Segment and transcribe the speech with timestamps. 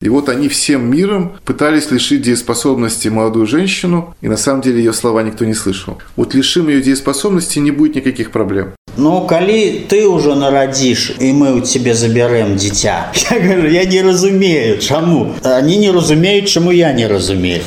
[0.00, 4.92] И вот они всем миром пытались лишить дееспособности молодую женщину, и на самом деле ее
[4.92, 5.98] слова никто не слышал.
[6.14, 8.74] Вот лишим ее дееспособности, не будет никаких проблем.
[8.96, 13.10] Ну, коли ты уже народишь, и мы у тебе заберем дитя.
[13.30, 15.32] Я говорю, я не разумею, чему.
[15.42, 17.62] Они не разумеют, чему я не разумею.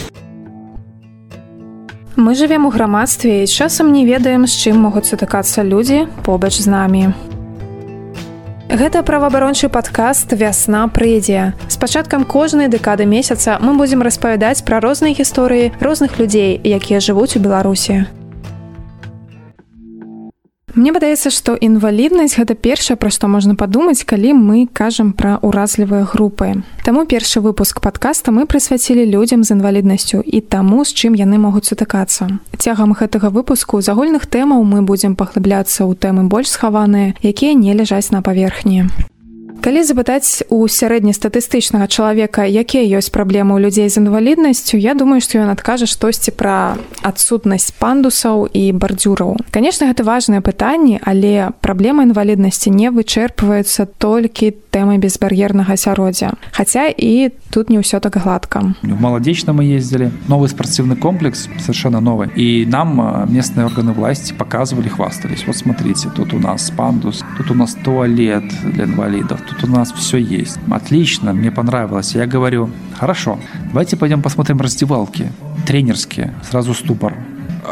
[2.16, 6.68] Мы живем у грамадстве і часам не ведаем, з чым могуць сутыкацца людзі побач з
[6.68, 7.12] намі.
[8.71, 11.55] Гэта праваабарончы падкаст вясна прыйдзе.
[11.69, 17.39] З пачаткам кожнай дэкады месяца мы будзем распавядаць пра розныя гісторыі розных людзей, якія жывуць
[17.39, 18.05] у Беларусі.
[20.74, 26.08] Мне падаецца, што інваліднасць гэта першае, пра што можна падумаць, калі мы кажам пра ўразлівыя
[26.08, 26.64] групы.
[26.88, 31.68] Таму першы выпуск падкаста мы прысвяцілі людзям з інваліднасцю і таму, з чым яны могуць
[31.68, 32.40] сутыкацца.
[32.56, 37.76] Цягам гэтага выпуску з агульных тэмаў мы будзем паглыбляцца ў тэмы больш схаваныя, якія не
[37.76, 38.88] ляжаць на паверхні.
[39.62, 45.38] Калі запытаць у сярэднестатыстычнага чалавека, якія ёсць праблемы ў людзей з інваліднасцю, я думаю, што
[45.38, 49.38] ён адкажа штосьці пра адсутнасць пандусаў і бардзюраў.
[49.54, 56.34] Канешне, гэта важныя пытанні, але праблема інваліднасці не вычэрпваецца толькі тэмай безбар'ернага асяроддзя.
[56.56, 58.74] Хаця і тут не ўсё так гладка.
[58.82, 60.10] В Молодечно мы ездили.
[60.28, 62.34] Новый спортивный комплекс, совершенно новый.
[62.34, 65.46] И нам местные органы власти показывали, хвастались.
[65.46, 69.92] Вот смотрите, тут у нас пандус, тут у нас туалет для инвалидов, тут у нас
[69.92, 70.58] все есть.
[70.70, 72.16] Отлично, мне понравилось.
[72.16, 75.32] Я говорю, хорошо, давайте пойдем посмотрим раздевалки
[75.66, 76.34] тренерские.
[76.50, 77.16] Сразу ступор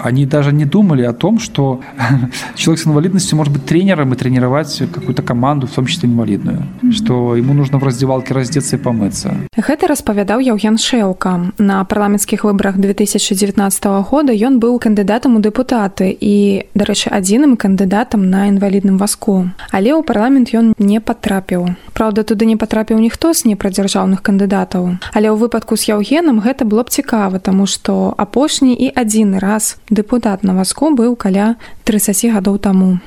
[0.02, 1.80] они даже не думали о том, что
[2.54, 6.92] человек с инвалидностью может быть тренером и тренировать какую-то команду, в том числе инвалидную, mm-hmm.
[6.92, 9.34] что ему нужно в раздевалке раздеться и помыться.
[9.56, 11.52] Гэта распавядаў Яўген Шэўка.
[11.58, 18.48] На парламенцкіх выбарах 2019 года ён быў кандыдатам у дэпутаты і, дарэчы, адзіным кандыдатам на
[18.48, 19.50] інвалідным васку.
[19.70, 21.74] Але ў парламент ён не патрапіў.
[21.93, 24.99] Праўда, туды не патрапіў ніхто з непрадзяржаўных кандыдатаў.
[25.13, 29.77] Але ў выпадку з Яўгенам гэта было б цікава, таму што апошні і адзіны раз
[29.89, 32.99] дэпутат на васку быў каля 30 гадоў таму.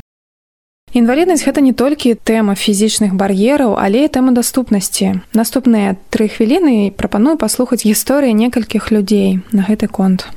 [0.92, 5.24] Інваліднасць гэта не толькі тэма фізічных бар'ераў, але і тэма даступнасці.
[5.32, 10.28] Наступныя тры хвіліны прапаную паслухаць гісторыі некалькіх людзей на гэты конт.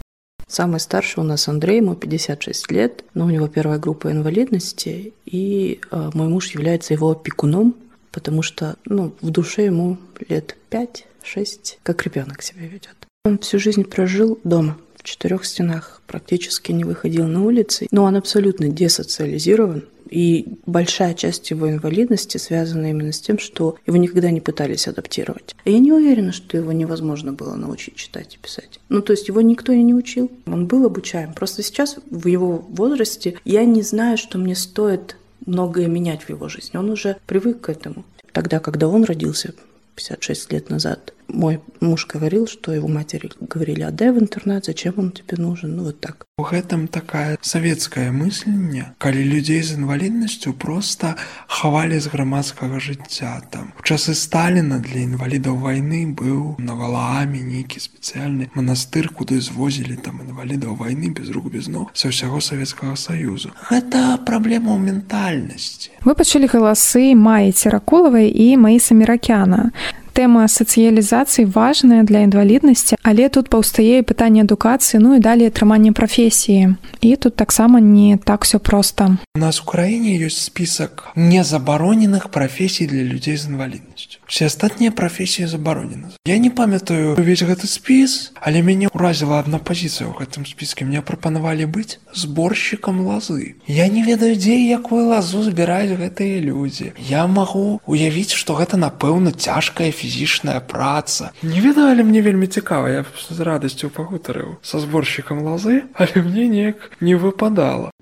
[0.48, 5.80] Самый старший у нас Андрей, ему 56 лет, но у него первая группа инвалидности, и
[5.92, 7.76] э, мой муж является его опекуном,
[8.16, 9.98] потому что ну, в душе ему
[10.30, 12.96] лет 5-6, как ребенок себя ведет.
[13.26, 18.70] Он всю жизнь прожил дома, четырех стенах, практически не выходил на улицы, но он абсолютно
[18.70, 24.88] десоциализирован, и большая часть его инвалидности связана именно с тем, что его никогда не пытались
[24.88, 25.54] адаптировать.
[25.66, 28.80] Я не уверена, что его невозможно было научить читать и писать.
[28.88, 30.32] Ну, то есть его никто и не учил.
[30.46, 31.34] Он был обучаем.
[31.34, 36.50] Просто сейчас, в его возрасте, я не знаю, что мне стоит многое менять в его
[36.50, 36.78] жизни.
[36.78, 38.06] Он уже привык к этому.
[38.32, 39.54] Тогда, когда он родился,
[39.96, 45.12] 56 лет назад, мой муж говорил, что его матери говорили, отдай в интернат, зачем он
[45.12, 46.26] тебе нужен, ну вот так.
[46.38, 51.16] У гэтым такая савецкае мысленне, калі людзей з інваліднасцю проста
[51.48, 53.72] хавалі з грамадскага жыцця там.
[53.80, 60.20] У часы Сталіна для інвалідаў вайны быў на валамі нейкі спецыяльны манастыр, куды звозілі там
[60.28, 63.56] інвалідаў вайны без рук без ног са ўсяго савецкага саюзу.
[63.72, 65.96] Гэта праблема ў ментальнасці.
[66.04, 69.72] Вы пачулі галасы Маі Церакулавай і Маіса Меракяна
[70.15, 76.77] тэма сацыялізацыі важная для інваліднасці але тут паўстае пытанне адукацыі ну і далей атрыманне прафесіі
[77.01, 82.87] і тут таксама не так все проста у нас у краіне ёсць спісак незабароненых прафесій
[82.87, 88.61] для людзей з інваліднасцю все астатнія прафесіі забаронены я не памятаю увесь гэты спіс але
[88.61, 94.37] мяне ўразіла одна пазіцыя ў гэтым спіске мне прапанавалі быць зборщикам лазы я не ведаю
[94.37, 100.61] дзе якую лазу збіраюць гэтыя людзі я магу уявіць што гэта напэўна цяжкая фі фізічная
[100.61, 106.27] праца не ведаю але мне вельмі цікава я з радасцю пагутарыў са зборщикам лазы але
[106.27, 107.94] мне неяк не выпадала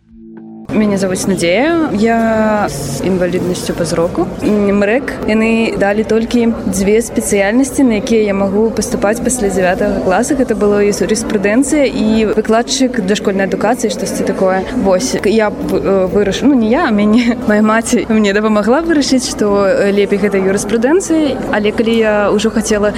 [0.73, 1.91] Меня зовут Надея.
[1.93, 4.27] Я с инвалидностью по зроку.
[4.41, 5.13] МРЭК.
[5.27, 10.33] Яны дали только две специальности, на которые я могу поступать после 9 класса.
[10.33, 14.63] Это была юриспруденция и выкладчик дошкольной эдукации, что-то такое.
[14.77, 15.15] Вось.
[15.25, 20.19] Я э, вырашила, ну не я, а мне, моя мать мне допомогла вырашить, что лепей
[20.23, 21.37] это юриспруденция.
[21.53, 22.93] Але когда я уже хотела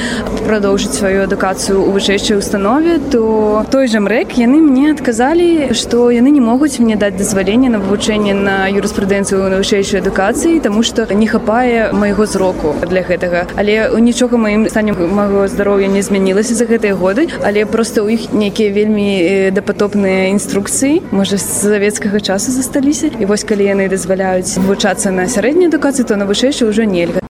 [0.47, 6.29] продолжить свою эдукацию у высшей установе, то той же МРЭК, яны мне отказали, что яны
[6.29, 7.17] не могут мне дать
[7.64, 13.00] дозволение на вывучэнне на юрыспрудэнцыю на вышэйшай адукацыі таму што не хапае майго зроку для
[13.00, 18.20] гэтага але нічога маім стане маго здароўя не змянілася за гэтыя годы але просто ў
[18.20, 24.60] іх нейкія вельмі дапатопныя інструкцыі можа з савецкага часу засталіся і вось калі яны дазваляюць
[24.60, 27.23] вывучацца на сярэдняй адукацыі то на вышэйшай ўжо нельга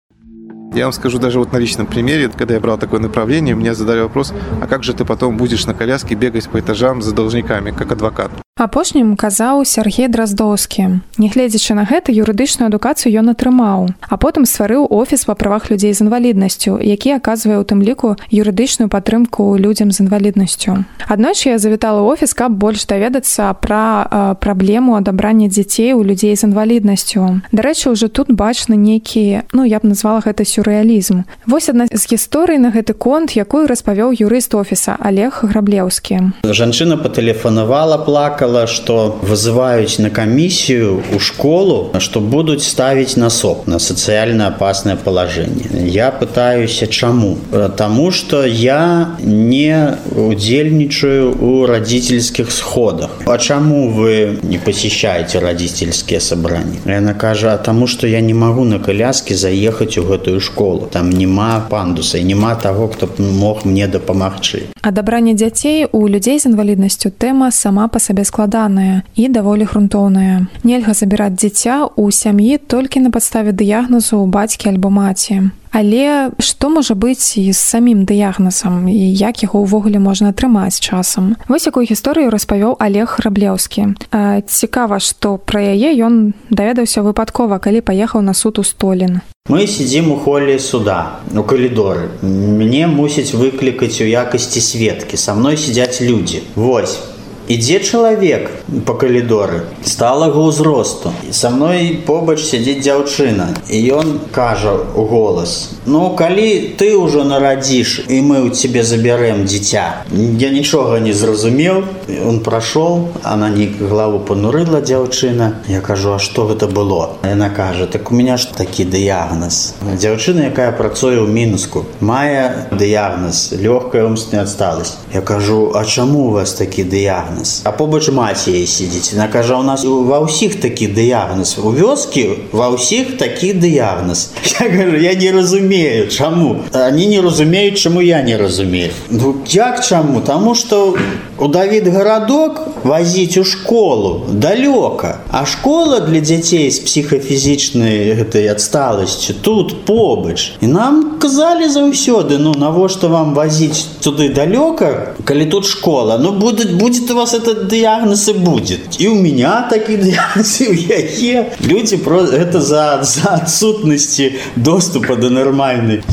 [0.74, 4.02] Я вам скажу даже вот на личном примере, когда я брал такое направление, мне задали
[4.02, 7.92] вопрос, а как же ты потом будешь на коляске бегать по этажам за должниками, как
[7.92, 8.32] адвокат?
[8.54, 15.26] апошнім казаў Сергей драздоўскі нягледзячы на гэта юрыдычную адукацыю ён атрымаў а потым стварыў офіс
[15.26, 20.86] па правах людзей з інваліднасцю які аказвае у тым ліку юрыдычную падтрымку людзям з інваліднасцю.
[21.10, 27.42] Аднойчы я завітала офіс каб больш даведацца пра праблему адабрання дзяцей у людзей з інваліднасцю.
[27.50, 32.58] Дарэчы ўжо тут бачна нейкі ну я б назвала гэта сюррэалізм вось адна з гісторый
[32.58, 40.00] на гэты конт якую распавёў юрыст офіса олег граблеўскі жанчына патэлефанавала плака плакала, что вызываюць
[40.00, 45.66] на камісію у школу, што будуць ставіць насоп на сацыяльна опасное положение.
[45.88, 47.38] Я пытаюся чаму?
[47.78, 53.10] Таму что я не удзельнічаю у родительских сходах.
[53.26, 56.80] А чаму вы не посещаете родительские собрания?
[56.86, 60.53] Яна кажа, таму что я не могу на коляске заехать у гэтую школу.
[60.91, 64.69] Там няма пандуса і няма того, кто мог мне дапамагчы.
[64.83, 70.47] Адабранне дзяцей у людзей з інваліднасцю тэма сама па сабе складаная і даволі грунтоўная.
[70.65, 75.51] Нельга забіраць дзіця ў сям'і толькі на падставе дыягназу ў бацькі альбо маці.
[75.74, 81.36] Але што можа быць і з самім дыягназам і як яго ўвогуле можна атрымаць часам.
[81.50, 83.98] Вось якую гісторыю распавёў Олег Раблеўскі.
[84.46, 89.26] Цікава, што пра яе ён даведаўся выпадкова, калі паехаў на суд у столін.
[89.50, 92.08] Мы сидзім у холле суда у калідоры.
[92.22, 95.18] Мне мусіць выклікаць у якасці сведкі.
[95.18, 96.48] Са мной сядзяць людзі.
[96.56, 97.02] Вось
[97.49, 98.51] ідзе чалавек
[98.85, 106.13] по калідоры сталага ўзросту со мной побач сядзіць дзяўчына і ён кажа у голас ну
[106.13, 111.89] калі ты ўжо нарадзіш і мы у тебе забярэм дзіця я нічога не зразумеў
[112.29, 117.89] он прашоў она не главу панурыла дзяўчына я кажу а что гэта было яна кажа
[117.89, 124.45] так у меня ж такі дыягназ дзяўчына якая працуе ў мінску мае дыягназ лёгкая умственная
[124.45, 129.14] адсталасць я кажу а чаму у вас такі дыягназ Дыягназ а побач маці яе сидзіць.
[129.14, 134.70] На кажа у нас ва ўсіх такі дыягназ у вёскі ва ўсіх такі дыягназ я
[134.70, 136.64] говорю я не разумею чаму?
[136.74, 140.22] Они не разумеюць чаму я не разумею ну як чаму?
[140.22, 140.96] Тому что
[141.40, 145.18] у давід гарадок возіць у школу далёка.
[145.32, 150.54] А школа для дзяцей з псіхафізічнай гэтай адсталасцю тут побач.
[150.62, 156.18] І нам казалі заўсёды ну навошта вам возіць туды далёка калі тут школа?
[156.18, 159.00] Ну будет будет у вас этот диагноз и будет.
[159.00, 161.50] И у меня такие диагнозы, у яе.
[161.60, 166.04] Люди про это за, за отсутности доступа до нормальной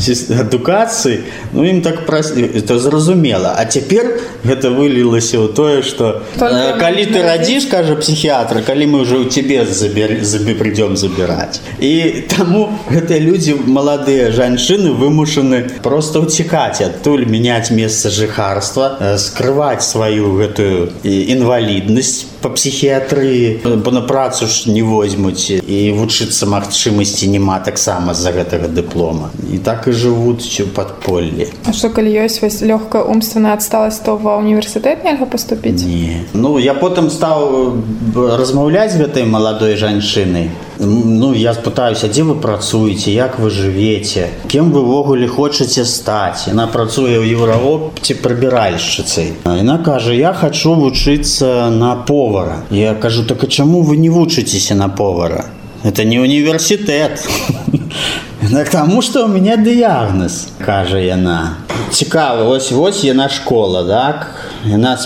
[0.41, 1.21] адукации.
[1.53, 3.55] Ну, им так просто, это зразумела.
[3.57, 9.01] А теперь это вылилось в то, что э, коли ты родишь, кажа психиатр, коли мы
[9.01, 11.61] уже у тебе забер, забер, придем забирать.
[11.79, 19.83] И тому это люди, молодые женщины, вымушены просто утекать оттуда, менять место жихарства, э, скрывать
[19.83, 27.60] свою эту інваліднасць по псіхіятрыі бо на працу ж не возьмуць і вучыцца магчымасці няма
[27.60, 32.62] таксама з-за гэтага дыплома і так і жывуць у падполлі А што калі ёсць вось
[32.62, 37.82] лёгка умственно адсталась то ва універсітэт нельга паступіць не ну я потым стаў
[38.16, 40.50] размаўляць гэтай маладой жанчынай
[40.80, 46.68] ну я спытаюся дзе вы працуеце як вы жывеце кем вы ўвогуле хочаце стаць яна
[46.68, 53.48] працуе ў еўраопце прыбіральшчыцай яна кажа я хочу вучыцца на повара я кажу так а
[53.48, 55.46] чаму вы не вучыцеся на повара
[55.84, 57.28] это не універсітэт
[58.42, 61.58] к тому что у меня дыягназ кажа яна
[61.92, 64.98] цікава вось вось яна школа так яна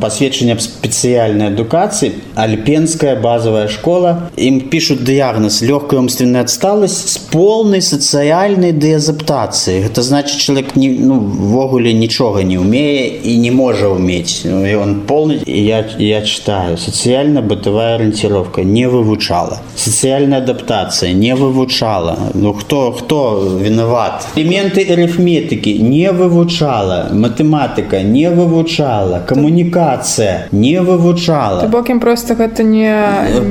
[0.00, 8.72] пасведчання спецыяльнай адукацыі альпенская базовая школа ім пишут дыягназ лёгкая умственная адсталасць з полной сацыяльнай
[8.72, 15.00] дыазаптацыі гэта значит человек не ну, ввогуле нічога не умее і не можа уметь он
[15.06, 22.92] полный я я читаю сацыяльна бытовая ориентировка не вывучала сацыяльная адаптацыя не вывучала ну хто
[22.92, 32.00] хто виноват элементы арифметыкі не вывучала матэматыка не вывучала вывучала камунікацыя не вывучала бок ім
[32.00, 32.94] просто гэта не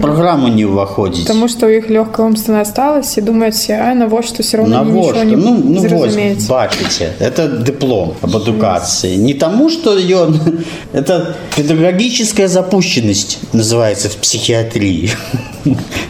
[0.01, 4.57] праграму не ўваходзіць тому что у іх лёгка умственно осталось і думаюць а навошта все
[4.57, 11.35] равно навошта ну, ну вось, бачыце это дыплом об адукацыі не таму что ён это
[11.55, 15.11] педагогическая запущенность называется в психиатрии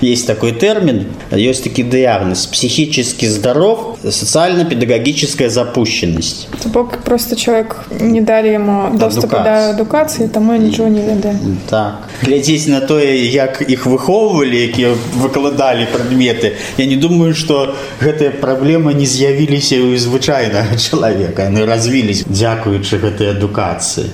[0.01, 6.48] есть такой термин есть такі дыягноз психически здоров социально-педагогическая запущенность.
[6.63, 11.37] То бок просто человек не далі яму доступа да адукацыі таму нічого не ведае
[11.71, 18.31] так глядзець на тое як іх выхоўвалі якія выкладалі прадметы я не думаю что гэтая
[18.31, 24.11] праблема не з'явіліся у звычайнага чалавека яны развілись дзякуючы гэтай адукацыі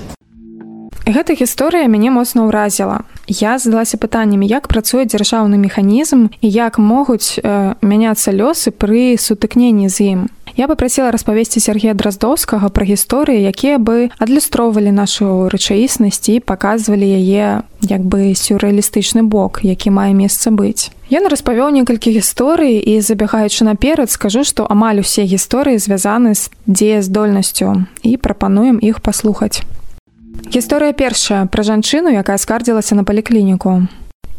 [1.11, 3.03] Гэта гісторыя мяне моцна ўразіла.
[3.27, 9.91] Я задалася пытаннямі, як працуе дзяржаўны механізм і як могуць э, мяняцца лёсы пры сутыкненні
[9.91, 10.21] з ім.
[10.61, 17.65] Я папрасіла распавесці Сергея Драздоўскага пра гісторыі, якія бы адлюстроўвалі нашу рэчаіснасць і паказвалі яе
[17.81, 20.93] як бы сюррэалістычны бок, які мае месца быць.
[21.09, 27.89] Ён распавёў некалькі гісторый і забягаючы наперад скажу, што амаль усе гісторыі звязаны з дзеяздольнасцю
[28.05, 29.65] і прапануем іх паслухаць.
[30.53, 33.89] Гісторыя першая пра жанчыну, якая скардзілася на паліклініку.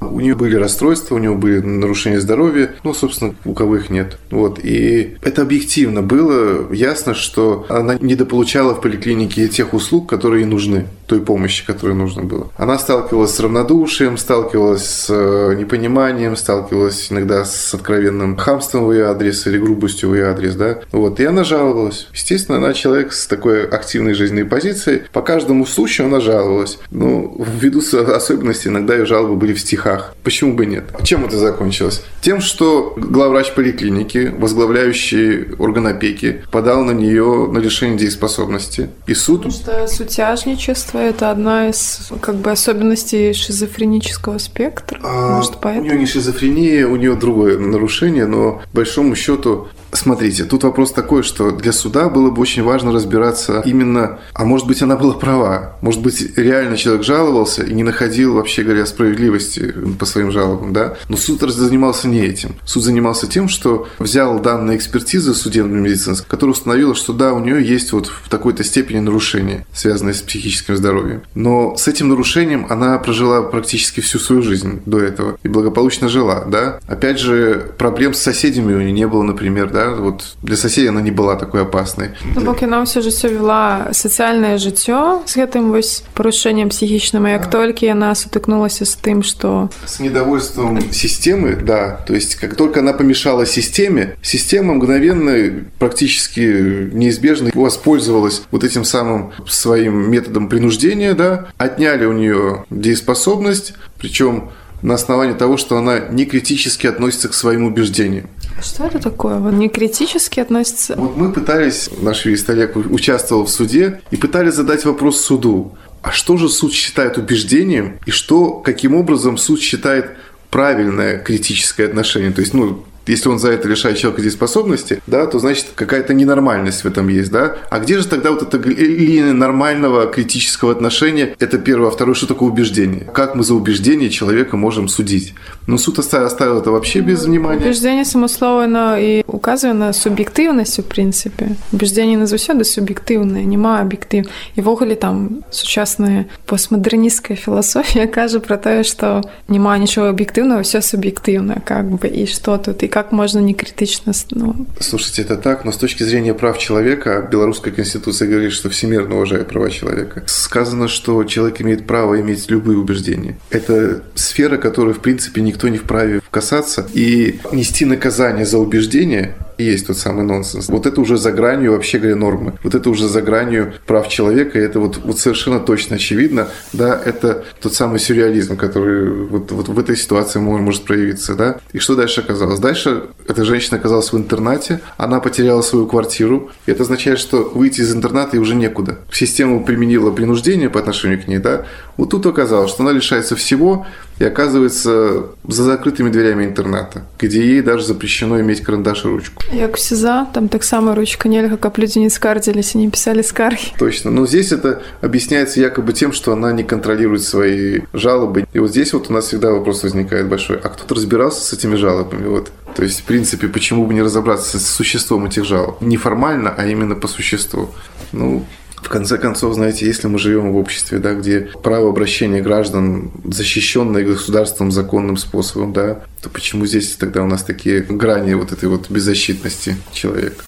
[0.01, 4.17] У нее были расстройства, у нее были нарушения здоровья, ну, собственно, у кого их нет.
[4.31, 4.59] Вот.
[4.63, 10.87] И это объективно было ясно, что она недополучала в поликлинике тех услуг, которые ей нужны,
[11.05, 12.47] той помощи, которая нужна была.
[12.57, 19.05] Она сталкивалась с равнодушием, сталкивалась с э, непониманием, сталкивалась иногда с откровенным хамством в ее
[19.05, 20.79] адрес или грубостью в ее адрес, да.
[20.91, 21.19] Вот.
[21.19, 22.07] И она жаловалась.
[22.11, 25.03] Естественно, она человек с такой активной жизненной позицией.
[25.13, 26.79] По каждому случаю она жаловалась.
[26.89, 30.15] Ну, ввиду особенностей, иногда ее жалобы были в стихах руках.
[30.23, 30.85] Почему бы нет?
[31.03, 32.03] Чем это закончилось?
[32.21, 38.89] Тем, что главврач поликлиники, возглавляющий орган опеки, подал на нее на лишение дееспособности.
[39.07, 39.43] И суд...
[39.43, 44.99] Потому что сутяжничество– это одна из как бы особенностей шизофренического спектра.
[45.03, 45.85] А, Может, поэтому?
[45.85, 51.23] У нее не шизофрения, у нее другое нарушение, но большому счету Смотрите, тут вопрос такой,
[51.23, 55.77] что для суда было бы очень важно разбираться именно, а может быть она была права,
[55.81, 60.95] может быть реально человек жаловался и не находил вообще говоря справедливости по своим жалобам, да,
[61.09, 62.55] но суд занимался не этим.
[62.65, 67.91] Суд занимался тем, что взял данные экспертизы судебно-медицинской, которая установила, что да, у нее есть
[67.91, 71.23] вот в такой-то степени нарушение, связанное с психическим здоровьем.
[71.35, 76.45] Но с этим нарушением она прожила практически всю свою жизнь до этого и благополучно жила,
[76.45, 76.79] да.
[76.87, 80.88] Опять же, проблем с соседями у нее не было, например, да, да, вот для соседей
[80.88, 82.10] она не была такой опасной.
[82.34, 87.62] Ну, бок яна ўсё жыццё вела сацыяльнае жыццё з гэтым вось парушэннем псіхічным як да.
[87.62, 92.92] толькі яна сутыкнулася з тым что с недовольством системы да то есть как только она
[92.92, 102.04] помешала системе система мгновенно практически неизбежно воспользовалась вот этим самым своим методом принуждения да отняли
[102.04, 104.50] у нее дееспособность причем
[104.82, 108.28] на основании того, что она не критически относится к своим убеждениям.
[108.59, 109.37] Что это такое?
[109.37, 110.95] Вот не критически относится?
[110.95, 115.75] Вот мы пытались, наш юрист участвовал в суде и пытались задать вопрос суду.
[116.01, 120.17] А что же суд считает убеждением и что, каким образом суд считает
[120.49, 122.31] правильное критическое отношение?
[122.31, 126.83] То есть, ну, если он за это лишает человека дееспособности, да, то значит какая-то ненормальность
[126.83, 127.55] в этом есть, да.
[127.69, 131.35] А где же тогда вот эта линия нормального критического отношения?
[131.39, 131.89] Это первое.
[131.89, 133.05] А второе, что такое убеждение?
[133.13, 135.33] Как мы за убеждение человека можем судить?
[135.67, 137.61] Ну, суд оставил, оставил это вообще без внимания.
[137.61, 141.55] Убеждение самословно и указывает на субъективность, в принципе.
[141.71, 144.25] Убеждение на заўсёды субъективное, нема объектив.
[144.55, 151.61] И вогуле там сучасная постмодернистская философия кажа про то, что нема ничего объективного, все субъективное,
[151.65, 154.13] как бы, и что тут, и как можно не критично...
[154.31, 154.67] Ну...
[154.79, 159.47] Слушайте, это так, но с точки зрения прав человека, белорусская конституция говорит, что всемирно уважает
[159.47, 160.23] права человека.
[160.27, 163.37] Сказано, что человек имеет право иметь любые убеждения.
[163.49, 166.87] Это сфера, которая, в принципе, никто не вправе касаться.
[166.93, 170.69] И нести наказание за убеждение есть тот самый нонсенс.
[170.69, 172.53] Вот это уже за гранью, вообще говоря, нормы.
[172.63, 176.99] Вот это уже за гранью прав человека, и это вот, вот совершенно точно очевидно, да,
[177.03, 181.59] это тот самый сюрреализм, который вот, вот в этой ситуации может проявиться, да.
[181.73, 182.59] И что дальше оказалось?
[182.59, 187.81] Дальше эта женщина оказалась в интернате, она потеряла свою квартиру, и это означает, что выйти
[187.81, 188.99] из интерната ей уже некуда.
[189.11, 191.65] Система применила принуждение по отношению к ней, да.
[191.97, 193.85] Вот тут оказалось, что она лишается всего,
[194.21, 199.41] и оказывается за закрытыми дверями интерната, где ей даже запрещено иметь карандаш и ручку.
[199.51, 203.73] Як СИЗА, там так само ручка нельга, как люди не скардились и не писали скарги.
[203.79, 204.11] Точно.
[204.11, 208.45] Но здесь это объясняется якобы тем, что она не контролирует свои жалобы.
[208.53, 210.57] И вот здесь вот у нас всегда вопрос возникает большой.
[210.57, 212.27] А кто-то разбирался с этими жалобами?
[212.27, 212.51] Вот.
[212.75, 215.81] То есть, в принципе, почему бы не разобраться с существом этих жалоб?
[215.81, 217.71] Не формально, а именно по существу.
[218.11, 218.45] Ну,
[218.81, 224.03] в конце концов, знаете, если мы живем в обществе, да, где право обращения граждан защищенное
[224.03, 228.89] государством законным способом, да, то почему здесь тогда у нас такие грани вот этой вот
[228.89, 230.43] беззащитности человека?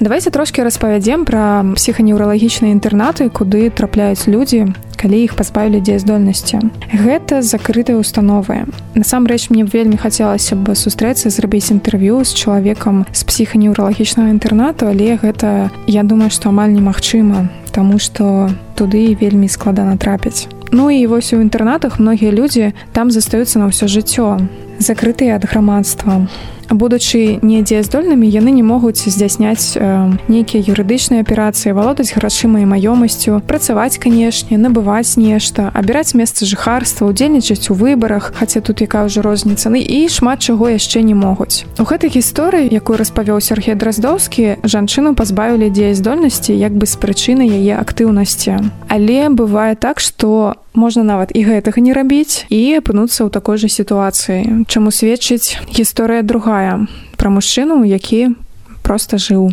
[0.00, 6.60] Давайте трошки распавядзем пра псіханеўралагічныя інтэрнаты, куды трапляюць людзі, калі іх пазбавілі дзеяздольнасці
[6.92, 14.28] гэта закрытыя установы насамрэч мне вельмі хацелася бы сустрэцца зрабіць інтэрв'ю з чалавекам з псіханеўралагічнага
[14.36, 20.50] інтэрнату але гэта я думаю што амаль немагчыма Таму што туды вельмі складана трапіць.
[20.72, 24.42] Ну і вось у інтэрнатах многія людзі там застаюцца на ўсё жыццё,
[24.82, 26.26] закрытыя ад грамадства
[26.70, 33.98] будучы недзеяздольнымі яны не могуць здзяйсняць э, нейкія юрыдычныя аперацыі валодаць грашыма і маёмасцю працаваць
[33.98, 40.08] канешне набываць нешта абіраць месца жыхарства удзельнічаць у выбарах хаця тут якая ўжо розніцаны і
[40.08, 41.66] шмат чаго яшчэ не могуць.
[41.78, 47.74] У гэтай гісторыі якую распавёў Сергей драздоўскі жанчыну пазбавілі дзеяздольнасці як бы з прычыны яе
[47.82, 48.70] актыўнасці.
[48.88, 53.66] Але бывае так что можна нават і гэтага не рабіць і апынуцца ў такой жа
[53.66, 56.59] сітуацыі чаму сведчыць гісторыя другая
[57.16, 58.36] пра мужчыну які
[58.82, 59.52] просто жыў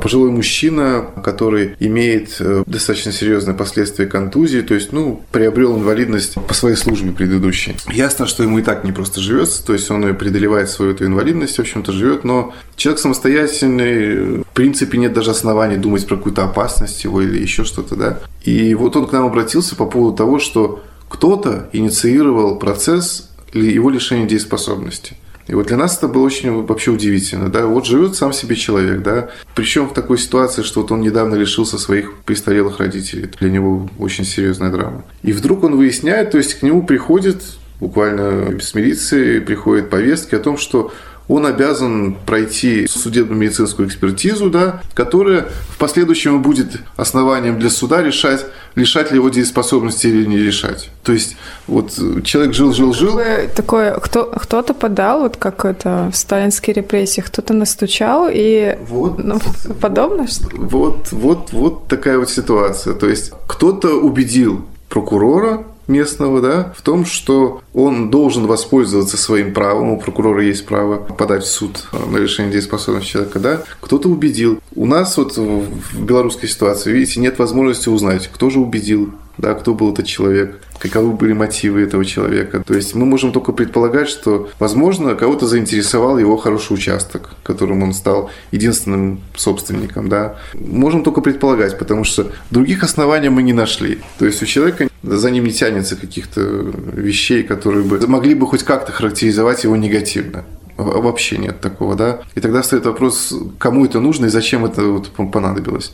[0.00, 6.54] Пожилой мужчина, который имеет э, достаточно серьезные последствия контузии, то есть, ну, приобрел инвалидность по
[6.54, 7.76] своей службе предыдущей.
[7.92, 11.56] Ясно, что ему и так не просто живется, то есть он преодолевает свою эту инвалидность,
[11.56, 17.04] в общем-то, живет, но человек самостоятельный, в принципе, нет даже оснований думать про какую-то опасность
[17.04, 18.20] его или еще что-то, да.
[18.42, 24.26] И вот он к нам обратился по поводу того, что кто-то инициировал процесс его лишения
[24.26, 25.16] дееспособности.
[25.50, 29.02] И вот для нас это было очень вообще удивительно, да, вот живет сам себе человек,
[29.02, 33.90] да, причем в такой ситуации, что вот он недавно лишился своих престарелых родителей, для него
[33.98, 35.02] очень серьезная драма.
[35.24, 37.42] И вдруг он выясняет, то есть к нему приходит
[37.80, 40.92] буквально без милиции, приходят повестки о том, что
[41.30, 48.44] он обязан пройти судебно-медицинскую экспертизу, да, которая в последующем будет основанием для суда решать,
[48.74, 50.90] лишать ли его дееспособности или не лишать.
[51.04, 51.36] То есть
[51.68, 51.92] вот
[52.24, 53.20] человек жил, жил, жил.
[53.54, 59.38] Такое, кто, кто-то подал, вот как это в сталинские репрессии, кто-то настучал и вот, ну,
[59.80, 60.26] подобно?
[60.26, 60.48] Что?
[60.52, 62.94] Вот, вот, вот такая вот ситуация.
[62.94, 69.90] То есть кто-то убедил прокурора местного, да, в том, что он должен воспользоваться своим правом,
[69.90, 74.60] у прокурора есть право подать в суд на лишение дееспособности человека, да, кто-то убедил.
[74.74, 79.74] У нас вот в белорусской ситуации, видите, нет возможности узнать, кто же убедил, да, кто
[79.74, 82.62] был этот человек, каковы были мотивы этого человека.
[82.66, 87.92] То есть мы можем только предполагать, что, возможно, кого-то заинтересовал его хороший участок, которым он
[87.92, 90.08] стал единственным собственником.
[90.08, 90.36] Да?
[90.54, 93.98] Можем только предполагать, потому что других оснований мы не нашли.
[94.18, 98.62] То есть у человека за ним не тянется каких-то вещей, которые бы могли бы хоть
[98.62, 100.44] как-то характеризовать его негативно
[100.76, 102.20] вообще нет такого, да.
[102.34, 105.92] И тогда стоит вопрос, кому это нужно и зачем это вот понадобилось.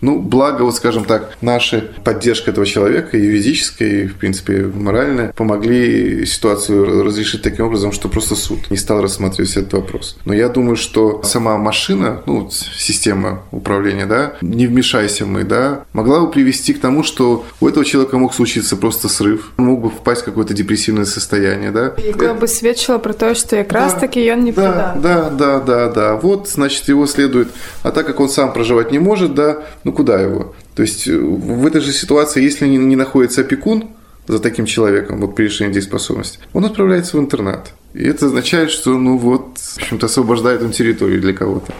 [0.00, 6.24] Ну, благо, вот скажем так, наша поддержка этого человека, юридическая и, в принципе, моральная, помогли
[6.26, 10.16] ситуацию разрешить таким образом, что просто суд не стал рассматривать этот вопрос.
[10.24, 16.20] Но я думаю, что сама машина, ну, система управления, да, не вмешайся мы, да, могла
[16.20, 19.90] бы привести к тому, что у этого человека мог случиться просто срыв, он мог бы
[19.90, 21.94] впасть в какое-то депрессивное состояние, да.
[21.98, 25.88] Якое бы сведчило про то, что как раз таки он не да, да, да, да,
[25.88, 26.16] да.
[26.16, 27.48] Вот, значит, его следует,
[27.82, 30.53] а так как он сам проживать не может, да, ну куда его?
[30.75, 33.89] То есть э, в этой же ситуации, если не, не находится опекун
[34.27, 37.73] за таким человеком, вот при решении дееспособности, он отправляется в интернат.
[37.93, 41.73] И это означает, что, ну вот, в общем-то, освобождает он территорию для кого-то.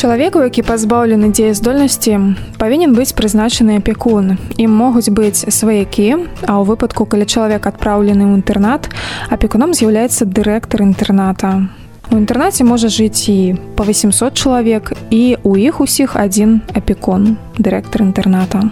[0.00, 2.14] Чалавеку, які пазбаўлены дзеяздольнасці,
[2.56, 4.38] павінен быць прызначаны апекун.
[4.56, 8.88] Ім могуць быць сваякі, а ў выпадку, калі чалавек адпраўлены ў інтэрнат,
[9.28, 11.68] апекуном з'яўляецца дырэктар інтэрната.
[12.11, 18.05] У інтэрнаце можа жыць і па 800 чалавек і у іх усіх адзін апекон, дырэктар
[18.05, 18.69] інтэрната.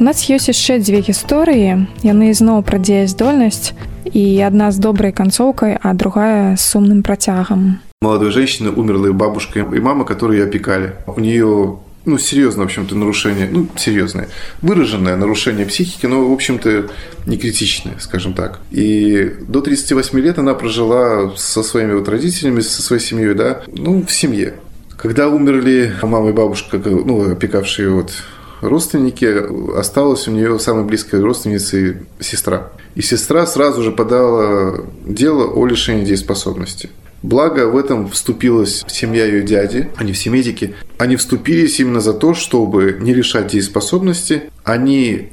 [0.00, 1.86] У нас ёсць яшчэ дзве гісторыі.
[2.02, 3.76] Яны ізноў пра дзеяздольнасць
[4.10, 7.78] і адна з добрай канцоўкай, а другая з сумным працягам.
[8.02, 10.92] Молодой женщины умерла бабушка и мама, которые ее опекали.
[11.06, 14.28] У нее ну, серьезное, в общем-то, нарушение, ну, серьезное,
[14.60, 16.88] выраженное нарушение психики, но, в общем-то,
[17.26, 18.60] не критичное, скажем так.
[18.70, 24.04] И до 38 лет она прожила со своими вот родителями, со своей семьей, да, ну,
[24.04, 24.54] в семье.
[24.96, 28.12] Когда умерли мама и бабушка, ну, опекавшие вот
[28.60, 32.70] родственники, осталась у нее самой близкой родственницей сестра.
[32.94, 36.90] И сестра сразу же подала дело о лишении дееспособности.
[37.22, 40.74] Благо в этом вступилась семья ее дяди, они все медики.
[40.98, 44.44] Они вступились именно за то, чтобы не лишать дееспособности.
[44.64, 45.28] Они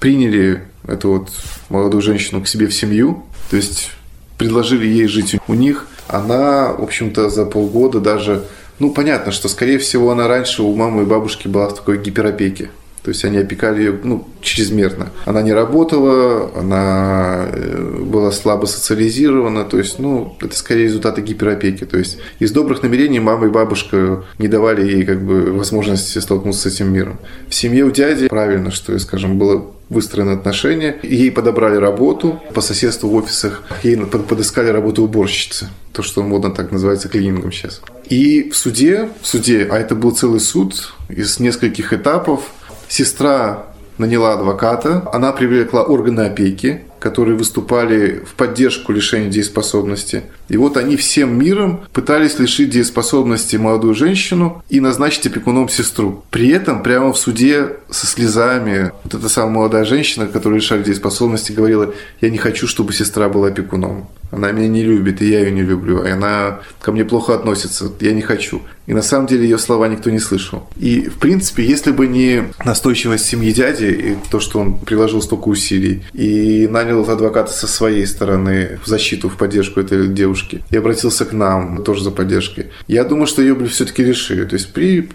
[0.00, 1.30] приняли эту вот
[1.68, 3.90] молодую женщину к себе в семью, то есть
[4.36, 5.86] предложили ей жить у них.
[6.08, 8.44] Она, в общем-то, за полгода даже...
[8.78, 12.70] Ну, понятно, что, скорее всего, она раньше у мамы и бабушки была в такой гиперопеке.
[13.02, 15.10] То есть они опекали ее ну, чрезмерно.
[15.24, 19.64] Она не работала, она э, была слабо социализирована.
[19.64, 21.84] То есть, ну, это скорее результаты гиперопеки.
[21.84, 26.68] То есть из добрых намерений мама и бабушка не давали ей как бы возможности столкнуться
[26.68, 27.18] с этим миром.
[27.48, 30.96] В семье у дяди правильно, что, скажем, было выстроены отношения.
[31.02, 33.62] Ей подобрали работу по соседству в офисах.
[33.82, 35.68] Ей подыскали работу уборщицы.
[35.92, 37.82] То, что модно так называется клинингом сейчас.
[38.08, 42.52] И в суде, в суде, а это был целый суд из нескольких этапов,
[42.90, 43.66] Сестра
[43.98, 50.24] наняла адвоката, она привлекла органы опеки, которые выступали в поддержку лишения дееспособности.
[50.48, 56.24] И вот они всем миром пытались лишить дееспособности молодую женщину и назначить опекуном сестру.
[56.30, 61.52] При этом прямо в суде со слезами вот эта самая молодая женщина, которая лишали дееспособности,
[61.52, 64.08] говорила, я не хочу, чтобы сестра была опекуном.
[64.30, 66.04] Она меня не любит, и я ее не люблю.
[66.04, 67.90] И она ко мне плохо относится.
[68.00, 68.62] Я не хочу.
[68.86, 70.68] И на самом деле ее слова никто не слышал.
[70.76, 75.48] И, в принципе, если бы не настойчивость семьи дяди и то, что он приложил столько
[75.48, 81.24] усилий и нанял адвоката со своей стороны в защиту, в поддержку этой девушки и обратился
[81.24, 84.44] к нам тоже за поддержкой, я думаю, что ее бы все-таки лишили.
[84.44, 85.08] То есть при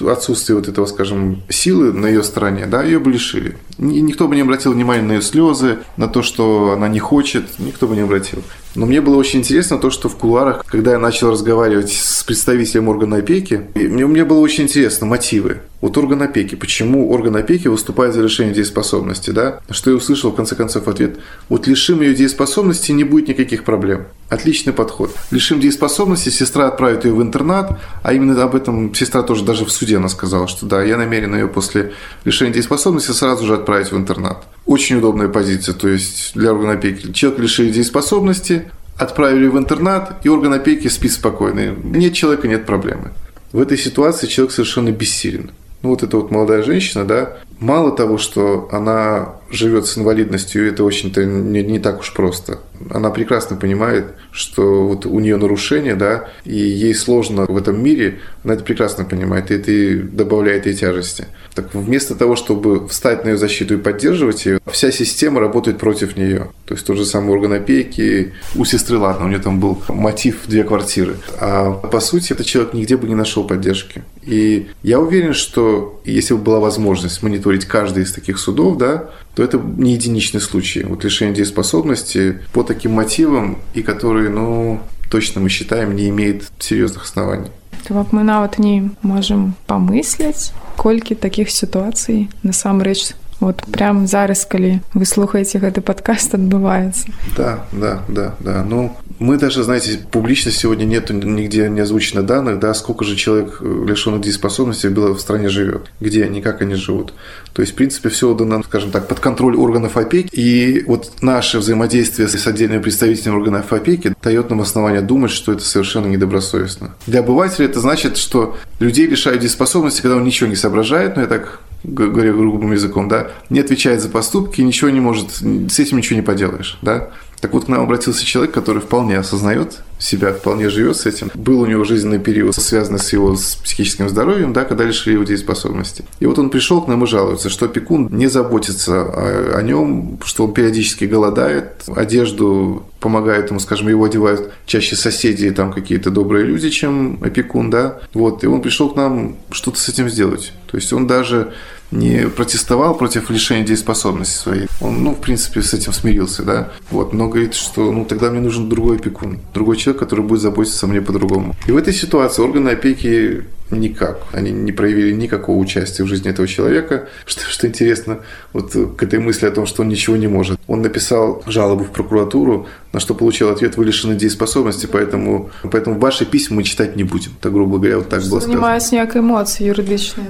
[0.00, 3.56] отсутствии вот этого, скажем, силы на ее стороне, да, ее бы лишили.
[3.78, 7.86] Никто бы не обратил внимания на ее слезы, на то, что она не хочет, никто
[7.86, 8.42] бы не обратил.
[8.74, 12.88] Но мне было очень интересно то, что в кулуарах, когда я начал разговаривать с представителем
[12.88, 15.60] органа опеки, мне, мне было очень интересно мотивы.
[15.80, 16.56] Вот орган опеки.
[16.56, 19.60] Почему орган опеки выступает за лишение дееспособности, да?
[19.70, 21.18] Что я услышал, в конце концов, ответ.
[21.48, 24.06] Вот лишим ее дееспособности, не будет никаких проблем.
[24.28, 25.14] Отличный подход.
[25.30, 29.70] Лишим дееспособности, сестра отправит ее в интернат, а именно об этом сестра тоже даже в
[29.70, 31.92] суде она сказала, что да, я намерена ее после
[32.24, 34.46] лишения дееспособности сразу же отправить в интернат.
[34.68, 37.10] Очень удобная позиция, то есть для органа опеки.
[37.12, 41.74] Человек лишили дееспособности, отправили в интернат, и орган опеки спит спокойно.
[41.82, 43.12] Нет человека, нет проблемы.
[43.50, 45.52] В этой ситуации человек совершенно бессилен.
[45.80, 50.84] Ну, вот эта вот молодая женщина, да, мало того, что она живет с инвалидностью, это
[50.84, 52.60] очень-то не, не так уж просто.
[52.90, 58.20] Она прекрасно понимает, что вот у нее нарушение, да, и ей сложно в этом мире,
[58.44, 61.26] она это прекрасно понимает, и это добавляет ей тяжести.
[61.54, 66.16] Так вместо того, чтобы встать на ее защиту и поддерживать ее, вся система работает против
[66.16, 66.50] нее.
[66.66, 70.42] То есть тот же самый орган опеки, у сестры, ладно, у нее там был мотив
[70.46, 71.16] две квартиры.
[71.40, 74.02] А по сути, этот человек нигде бы не нашел поддержки.
[74.22, 79.43] И я уверен, что если бы была возможность мониторить каждый из таких судов, да, то
[79.43, 80.83] это не единичный случай.
[80.83, 87.03] Вот лишение дееспособности по таким мотивам, и которые, ну, точно мы считаем, не имеет серьезных
[87.03, 87.49] оснований.
[87.87, 94.79] То вот мы нават не можем помыслить, колькі таких сітуацый насамрэч вот прям зараз калі
[94.93, 100.84] вы слухаеце гэты подкаст адбываецца да да да да ну мы даже знаете публично сегодня
[100.84, 105.90] нету нигде не озвучено данных да сколько же человек э, лишенных дееспособности в стране живет
[106.00, 107.12] где они как они живут.
[107.52, 110.28] То есть в принципе все отдано скажем так под контроль органов опеки.
[110.32, 115.64] И вот наше взаимодействие с отдельными представителями органов опеки дает нам основание думать что это
[115.64, 116.94] совершенно недобросовестно.
[117.06, 121.28] Для обывателя это значит что людей лишают дееспособности когда он ничего не соображает но я
[121.28, 126.16] так говоря грубым языком, да, не отвечает за поступки, ничего не может, с этим ничего
[126.16, 127.10] не поделаешь, да.
[127.40, 131.30] Так вот, к нам обратился человек, который вполне осознает себя, вполне живет с этим.
[131.34, 135.24] Был у него жизненный период, связанный с его с психическим здоровьем, да, когда лишили его
[135.24, 136.04] дееспособности.
[136.20, 140.18] И вот он пришел к нам и жалуется, что опекун не заботится о, о нем,
[140.24, 146.44] что он периодически голодает, одежду помогает ему, скажем, его одевают чаще соседи, там какие-то добрые
[146.44, 148.00] люди, чем опекун, да.
[148.12, 150.52] Вот, и он пришел к нам что-то с этим сделать.
[150.70, 151.52] То есть он даже
[151.90, 154.66] не протестовал против лишения дееспособности своей.
[154.80, 156.70] Он, ну, в принципе, с этим смирился, да.
[156.90, 160.86] Вот, но говорит, что, ну, тогда мне нужен другой опекун, другой человек, который будет заботиться
[160.86, 161.54] о мне по-другому.
[161.66, 164.20] И в этой ситуации органы опеки никак.
[164.32, 167.08] Они не проявили никакого участия в жизни этого человека.
[167.26, 168.20] Что, что интересно,
[168.52, 170.58] вот к этой мысли о том, что он ничего не может.
[170.66, 176.24] Он написал жалобу в прокуратуру, на что получил ответ, вы лишены дееспособности, поэтому, поэтому ваши
[176.24, 177.32] письма мы читать не будем.
[177.40, 178.58] Так, грубо говоря, вот так что было сказано.
[178.58, 180.24] Занимаюсь некой эмоцией юридичной,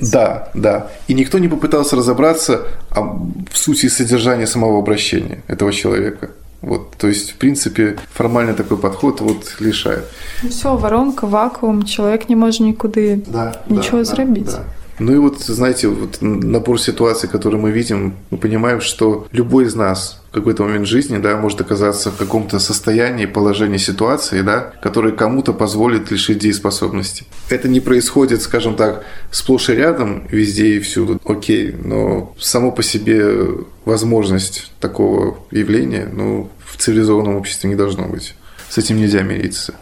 [0.00, 0.90] Да, да.
[1.06, 6.30] И никто не попытался разобраться в сути и содержании самого обращения этого человека.
[6.62, 10.04] Вот, то есть, в принципе, формально такой подход вот лишает.
[10.42, 14.50] Ну, все, воронка, вакуум, человек не может никуда да, ничего да, зрабіць.
[14.50, 14.81] Да, да.
[14.98, 19.74] Ну и вот, знаете, вот набор ситуаций, которые мы видим, мы понимаем, что любой из
[19.74, 25.12] нас в какой-то момент жизни, да, может оказаться в каком-то состоянии, положении ситуации, да, который
[25.12, 27.24] кому-то позволит лишить дееспособности.
[27.48, 32.82] Это не происходит, скажем так, сплошь и рядом, везде и всюду, окей, но само по
[32.82, 33.46] себе
[33.84, 38.34] возможность такого явления, ну, в цивилизованном обществе не должно быть.
[38.68, 39.74] С этим нельзя мириться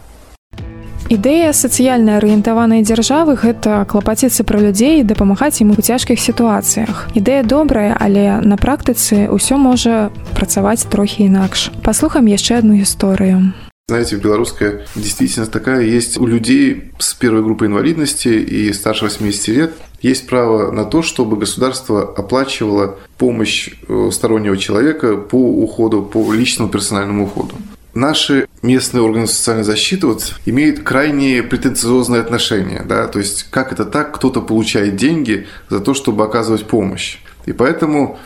[1.10, 7.14] Ідэя сацыяльна арыентаванай дзяржавы гэта клапаціцца пра людзей і дапамагаць ім у цяжкіх сітуацыях.
[7.14, 11.70] Ідэя добрая, але на практыцы ўсё можа працаваць трохі інакш.
[11.86, 13.54] Паслухам яшчэ одну гісторыю.
[13.88, 19.74] Знаете, белорусская действительность такая есть у людей с первой группой инвалидности и старше 80 лет
[20.02, 26.72] есть право на то, чтобы государство оплачивало помощь э, стороннего человека по уходу, по личному
[26.72, 27.54] персональному уходу.
[27.95, 32.83] Наши местные органы социальной защиты вот, имеют крайне претенциозное отношение.
[32.87, 33.09] Да?
[33.09, 37.19] То есть, как это так, кто-то получает деньги за то, чтобы оказывать помощь.
[37.47, 38.19] И поэтому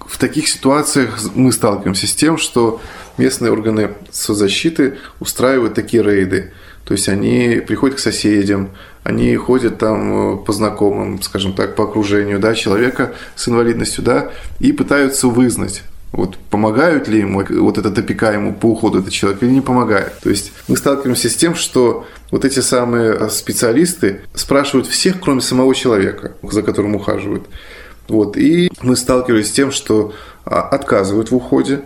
[0.00, 2.80] в таких ситуациях мы сталкиваемся с тем, что
[3.16, 6.52] местные органы соцзащиты устраивают такие рейды.
[6.84, 8.70] То есть они приходят к соседям,
[9.04, 14.32] они ходят там э, по знакомым, скажем так, по окружению да, человека с инвалидностью, да,
[14.58, 15.82] и пытаются вызнать,
[16.12, 20.18] вот помогают ли ему вот этот опека ему по уходу этот человек или не помогает.
[20.20, 25.40] То есть мы сталкиваемся с тем, что вот эти самые э, специалисты спрашивают всех, кроме
[25.40, 27.46] самого человека, за которым ухаживают.
[28.08, 28.36] Вот.
[28.36, 30.12] И мы сталкивались с тем, что
[30.44, 31.82] а, отказывают в уходе,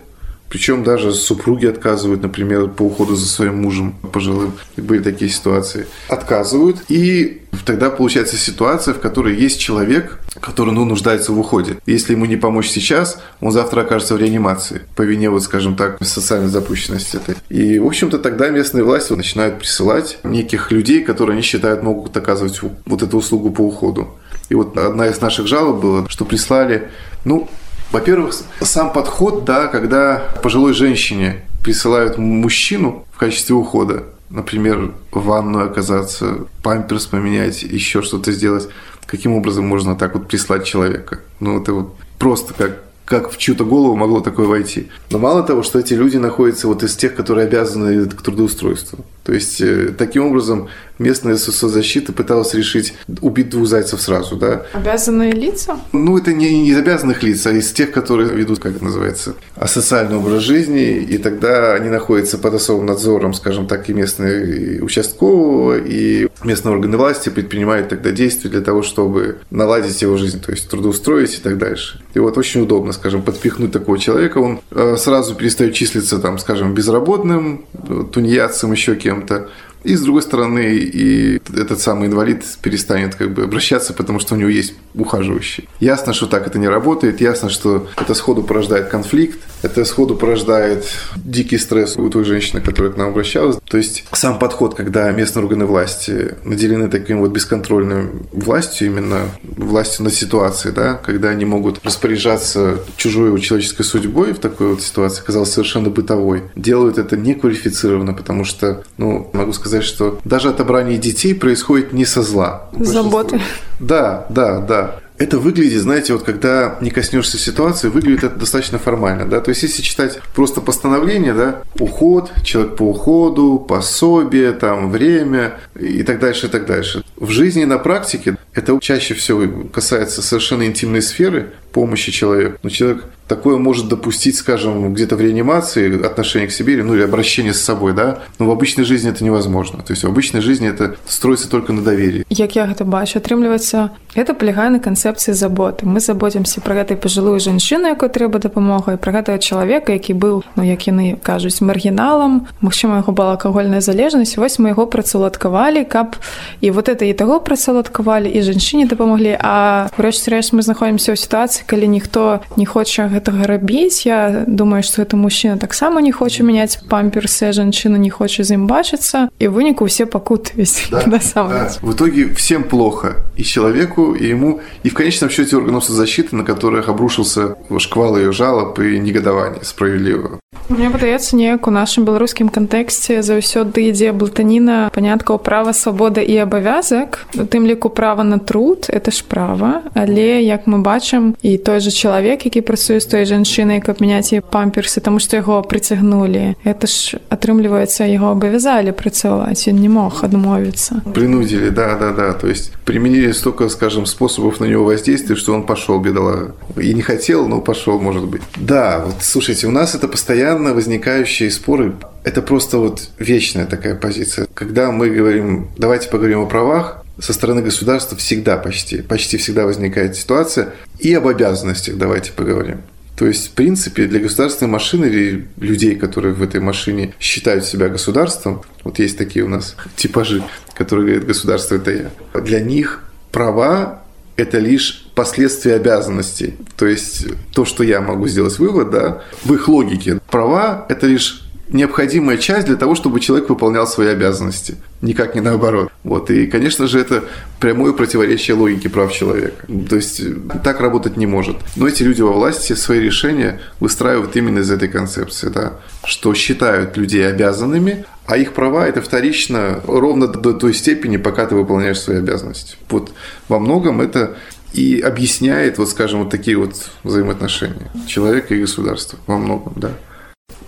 [0.49, 4.53] причем даже супруги отказывают, например, по уходу за своим мужем пожилым.
[4.77, 5.87] Были такие ситуации.
[6.09, 6.77] Отказывают.
[6.89, 11.77] И тогда получается ситуация, в которой есть человек, который ну, нуждается в уходе.
[11.85, 15.97] Если ему не помочь сейчас, он завтра окажется в реанимации по вине, вот, скажем так,
[16.01, 17.35] социальной запущенности этой.
[17.49, 22.59] И, в общем-то, тогда местные власти начинают присылать неких людей, которые они считают могут оказывать
[22.85, 24.15] вот эту услугу по уходу.
[24.49, 26.89] И вот одна из наших жалоб была, что прислали,
[27.25, 27.49] ну,
[27.91, 35.69] во-первых, сам подход, да, когда пожилой женщине присылают мужчину в качестве ухода, например, в ванную
[35.69, 38.67] оказаться, памперс поменять, еще что-то сделать,
[39.05, 41.19] каким образом можно так вот прислать человека?
[41.39, 44.89] Ну, это вот просто как как в чью-то голову могло такое войти.
[45.11, 49.05] Но мало того, что эти люди находятся вот из тех, которые обязаны к трудоустройству.
[49.27, 54.65] То есть, э, таким образом, местная соцзащита пыталась решить убить двух зайцев сразу, да.
[54.71, 55.77] Обязанные лица?
[55.91, 60.15] Ну, это не, из обязанных лиц, а из тех, которые ведут, как это называется, асоциальный
[60.15, 66.29] образ жизни, и тогда они находятся под особым надзором, скажем так, и местные участкового, и
[66.45, 71.35] местные органы власти предпринимают тогда действия для того, чтобы наладить его жизнь, то есть трудоустроить
[71.35, 72.01] и так дальше.
[72.13, 76.73] И вот очень удобно, скажем, подпихнуть такого человека, он э, сразу перестает числиться, там, скажем,
[76.73, 77.65] безработным,
[78.13, 79.49] тунеядцем, еще кем-то,
[79.83, 84.37] и с другой стороны, и этот самый инвалид перестанет как бы обращаться, потому что у
[84.37, 85.69] него есть ухаживающий.
[85.79, 90.85] Ясно, что так это не работает, ясно, что это сходу порождает конфликт, это сходу порождает
[91.15, 93.57] дикий стресс у той женщины, которая к нам обращалась.
[93.65, 100.05] То есть сам подход, когда местные органы власти наделены таким вот бесконтрольным властью, именно властью
[100.05, 105.51] над ситуацией, да, когда они могут распоряжаться чужой человеческой судьбой в такой вот ситуации, казалось
[105.51, 106.43] совершенно бытовой.
[106.55, 112.05] Делают это неквалифицированно, потому что, ну, могу сказать, сказать, что даже отобрание детей происходит не
[112.05, 112.69] со зла.
[112.79, 113.39] Заботы.
[113.79, 114.99] Да, да, да.
[115.17, 119.63] Это выглядит, знаете, вот когда не коснешься ситуации, выглядит это достаточно формально, да, то есть
[119.63, 126.45] если читать просто постановление, да, уход, человек по уходу, пособие, там, время и так дальше,
[126.45, 127.03] и так дальше.
[127.15, 132.59] В жизни на практике это чаще всего касается совершенно интимной сферы помощи человеку.
[132.61, 137.54] Но человек такое может допустить, скажем, где-то в реанимации отношение к себе, ну или обращение
[137.54, 139.82] с собой, да, но в обычной жизни это невозможно.
[139.82, 142.26] То есть в обычной жизни это строится только на доверии.
[142.28, 145.86] Як я это бачу, атрымліваецца это палягае на канцэпцыі заботы.
[145.86, 150.44] Мы заботимся про гэтай пажылую жанчыну, якой трэба дапамога і пра гэтага чалавека, які быў,
[150.56, 154.36] ну як яны кажуць маргіналам, Магчыма, яго была алкагольная залежнасць.
[154.36, 156.16] Вось мы яго працаўладкавалі, каб
[156.60, 159.36] і вот это і таго працаўладкавалі і жанчыне дапамаглі.
[159.40, 164.82] А рэшце рэшт мы знаходзімся ў сітуацыі, калі ніхто не хоча гэтага рабіць я думаю
[164.82, 169.48] что это мужчына таксама не хоча мяняць памперсы жанчына не хоча з ім бачыцца і
[169.48, 171.70] выніку все пакутвесь да, да.
[171.80, 176.44] в итоге всем плохо и человеку и ему и в конечном счете органов соцзащиты на
[176.44, 180.40] которых обрушился шквал ее жалоб и негодования справедливого
[180.72, 187.28] Мне падаецца неяк у нашым беларускім кантэксце заўсёды ідзе блатаніна паняткаў права свабода і абавязак
[187.36, 191.84] у тым ліку права на труд это ж права але як мы бачым і той
[191.84, 196.56] же чалавек які працуе з той жанчынай каб мяняць яе памперсы таму што яго прыцягнулі
[196.64, 202.48] это ж атрымліваецца яго абавязалі працаваць ён не мог адмовіцца принудили да да да то
[202.48, 207.46] есть применили столько скажем способов на него воздействия что он пошел бедола и не хотел
[207.46, 211.93] но пошел может быть да вот слушайте у нас это постоянно постоянно возникающие споры–
[212.23, 214.47] это просто вот вечная такая позиция.
[214.55, 220.15] Когда мы говорим, давайте поговорим о правах, со стороны государства всегда почти, почти всегда возникает
[220.15, 222.81] ситуация и об обязанностях давайте поговорим.
[223.15, 227.89] То есть, в принципе, для государственной машины или людей, которые в этой машине считают себя
[227.89, 230.43] государством, вот есть такие у нас типажи,
[230.75, 232.41] которые говорят, государство– это я.
[232.41, 234.01] Для них права–
[234.37, 236.53] это лишь последствия обязанностей.
[236.77, 240.19] То есть, то, что я могу сделать вывод, да, в их логике.
[240.37, 244.75] Права– это лишь необходимая часть для того, чтобы человек выполнял свои обязанности.
[245.01, 245.89] Никак не наоборот.
[246.03, 246.29] Вот.
[246.29, 247.23] И, конечно же, это
[247.59, 249.65] прямое противоречие логике прав человека.
[249.89, 250.21] То есть
[250.63, 251.57] так работать не может.
[251.75, 256.97] Но эти люди во власти свои решения выстраивают именно из этой концепции, да, что считают
[256.97, 262.17] людей обязанными, а их права это вторично ровно до той степени, пока ты выполняешь свои
[262.17, 262.77] обязанности.
[262.91, 263.11] Вот
[263.47, 264.37] во многом это
[264.73, 269.93] и объясняет, вот скажем, вот такие вот взаимоотношения человека и государства во многом, да.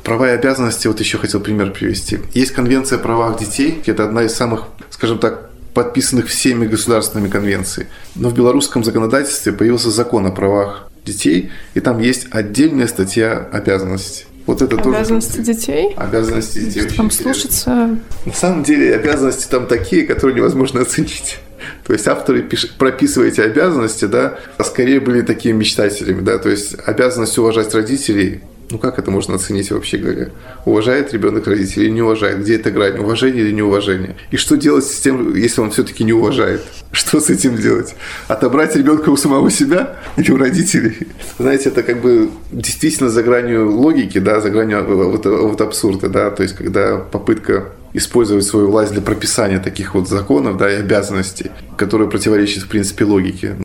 [0.10, 2.18] Права и обязанности, вот еще хотел пример привести.
[2.34, 7.86] Есть конвенция о правах детей, это одна из самых, скажем так, подписанных всеми государственными конвенций.
[8.16, 14.26] Но в белорусском законодательстве появился закон о правах детей, и там есть отдельная статья обязанностей.
[14.48, 15.54] Вот это обязанности тоже...
[15.54, 15.94] детей?
[15.96, 16.90] Обязанности детей.
[16.98, 18.00] Там слушаться...
[18.26, 21.38] На самом деле обязанности там такие, которые невозможно оценить.
[21.86, 26.50] То есть авторы пишут, прописывая эти обязанности, да, а скорее были такими мечтателями, да, то
[26.50, 30.30] есть обязанность уважать родителей, ну как это можно оценить вообще говоря?
[30.66, 32.40] Уважает ребенок родителей или не уважает?
[32.40, 33.00] Где эта грань?
[33.00, 34.16] Уважение или неуважение?
[34.32, 36.62] И что делать с тем, если он все-таки не уважает?
[36.92, 37.96] Что с этим делать?
[38.28, 41.08] Отобрать ребенка у самого себя или у родителей?
[41.38, 46.30] Знаете, это как бы действительно за гранью логики, да, за гранью вот, вот абсурда, да,
[46.32, 51.52] то есть когда попытка использовать свою власть для прописания таких вот законов, да, и обязанностей,
[51.76, 53.56] которые противоречат, в принципе, логике.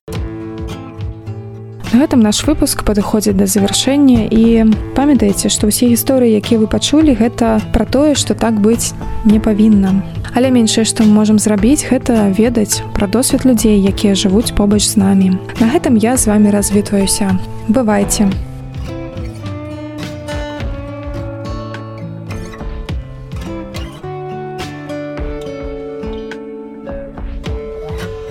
[1.94, 4.66] На гэтым наш выпуск падыходзіць да завяршэння і
[4.98, 10.02] памятаеце, што ўсе гісторыі, якія вы пачулі, гэта пра тое, што так быць не павінна.
[10.34, 14.98] Але меншае, што мы можам зрабіць, гэта ведаць пра досвед людзей, якія жывуць побач з
[14.98, 15.38] намі.
[15.62, 17.38] На гэтым я з вами развітваюся.
[17.70, 18.26] Бывайце.